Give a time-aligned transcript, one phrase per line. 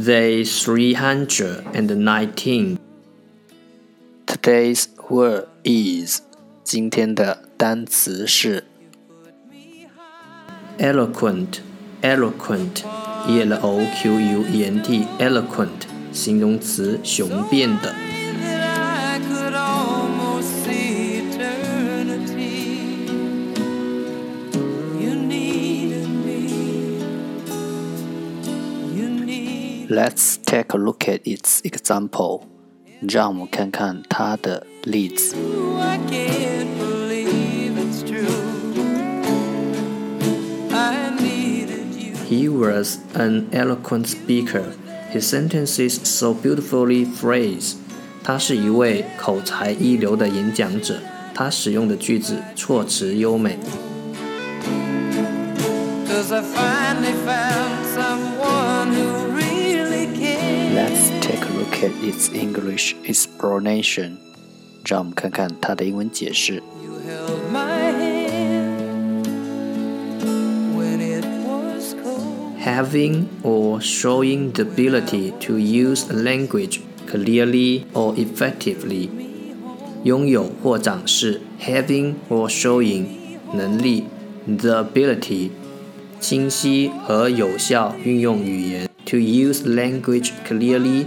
[0.00, 2.78] Day 319.
[4.26, 6.20] Today's word is
[6.62, 8.64] 今天的单词是
[10.78, 11.60] eloquent,
[12.02, 12.84] eloquent,
[13.26, 17.94] e l o q u e n t, eloquent 形容词雄辩的。
[29.90, 32.42] Let's take a look at its example.
[33.00, 35.36] 让我们看看它的例子。
[42.28, 44.64] He was an eloquent speaker.
[45.12, 47.76] His sentences so beautifully phrased.
[48.24, 50.98] 他是一位口才一流的演讲者，
[51.32, 53.56] 他使用的句子措辞优美。
[56.08, 57.79] Cause I finally found
[61.82, 64.16] at its English explanation.
[64.84, 66.62] 让我们看看它的英文解释。
[72.64, 79.08] Having or showing the ability to use a language clearly or effectively，
[80.02, 83.06] 拥有或展示 having or showing
[83.54, 84.04] 能力
[84.46, 85.50] the ability
[86.18, 88.88] 清晰和有效运用语言。
[89.04, 91.06] to use language clearly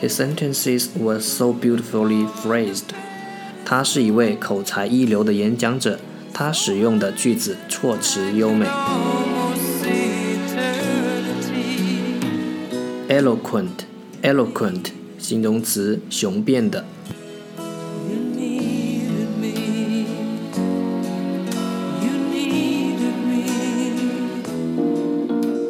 [0.00, 2.94] His sentences were so beautifully phrased.
[3.64, 6.00] 他是一位口才一流的演讲者，
[6.32, 8.66] 他使用的句子措辞优美。
[13.08, 13.84] Eloquent,
[14.22, 14.86] eloquent，
[15.18, 16.84] 形容词，雄辩的。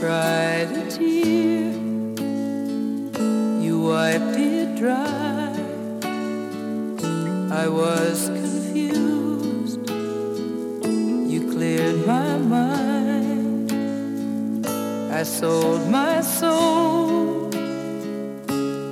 [0.00, 1.72] Cried a tear,
[3.60, 5.52] you wiped it dry.
[7.50, 9.90] I was confused,
[11.32, 13.72] you cleared my mind.
[15.12, 17.50] I sold my soul,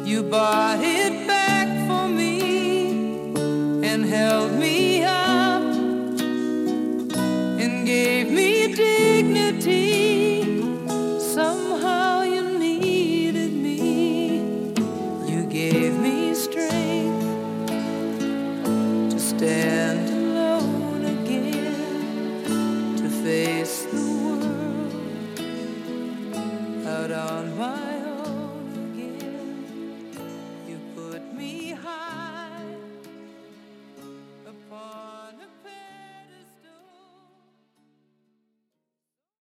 [0.04, 3.32] you bought it back for me
[3.84, 4.95] and held me